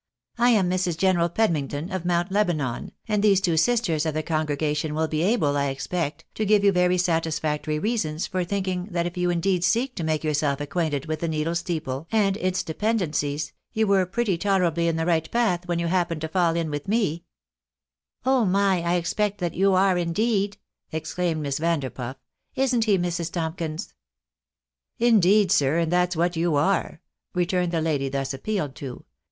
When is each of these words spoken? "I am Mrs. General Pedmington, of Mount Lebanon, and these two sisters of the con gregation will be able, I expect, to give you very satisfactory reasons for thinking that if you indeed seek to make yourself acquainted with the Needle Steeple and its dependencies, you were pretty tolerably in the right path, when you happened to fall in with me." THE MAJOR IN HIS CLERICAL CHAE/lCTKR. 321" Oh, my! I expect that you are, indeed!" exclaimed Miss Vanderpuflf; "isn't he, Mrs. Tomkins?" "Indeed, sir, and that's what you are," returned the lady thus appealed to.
"I 0.39 0.49
am 0.49 0.67
Mrs. 0.67 0.97
General 0.97 1.29
Pedmington, 1.29 1.91
of 1.93 2.05
Mount 2.05 2.31
Lebanon, 2.31 2.91
and 3.07 3.21
these 3.21 3.39
two 3.39 3.55
sisters 3.55 4.03
of 4.03 4.15
the 4.15 4.23
con 4.23 4.47
gregation 4.47 4.93
will 4.95 5.07
be 5.07 5.21
able, 5.21 5.55
I 5.55 5.67
expect, 5.67 6.25
to 6.33 6.43
give 6.43 6.63
you 6.63 6.71
very 6.71 6.97
satisfactory 6.97 7.77
reasons 7.77 8.25
for 8.25 8.43
thinking 8.43 8.87
that 8.89 9.05
if 9.05 9.15
you 9.15 9.29
indeed 9.29 9.63
seek 9.63 9.93
to 9.97 10.03
make 10.03 10.23
yourself 10.23 10.59
acquainted 10.59 11.05
with 11.05 11.19
the 11.19 11.27
Needle 11.27 11.53
Steeple 11.53 12.07
and 12.11 12.35
its 12.37 12.63
dependencies, 12.63 13.53
you 13.73 13.85
were 13.85 14.07
pretty 14.07 14.39
tolerably 14.39 14.87
in 14.87 14.95
the 14.95 15.05
right 15.05 15.29
path, 15.29 15.67
when 15.67 15.77
you 15.77 15.85
happened 15.85 16.21
to 16.21 16.27
fall 16.27 16.55
in 16.55 16.71
with 16.71 16.87
me." 16.87 17.25
THE 18.23 18.31
MAJOR 18.31 18.47
IN 18.47 18.47
HIS 18.49 18.53
CLERICAL 18.53 18.55
CHAE/lCTKR. 18.55 18.55
321" 18.55 18.55
Oh, 18.55 18.57
my! 18.83 18.91
I 18.91 18.95
expect 18.95 19.37
that 19.37 19.53
you 19.53 19.73
are, 19.75 19.97
indeed!" 19.99 20.57
exclaimed 20.97 21.41
Miss 21.43 21.59
Vanderpuflf; 21.59 22.15
"isn't 22.55 22.85
he, 22.85 22.97
Mrs. 22.97 23.31
Tomkins?" 23.31 23.93
"Indeed, 24.97 25.51
sir, 25.51 25.77
and 25.77 25.91
that's 25.91 26.15
what 26.15 26.35
you 26.35 26.55
are," 26.55 27.01
returned 27.35 27.71
the 27.71 27.81
lady 27.81 28.09
thus 28.09 28.33
appealed 28.33 28.73
to. 28.77 29.05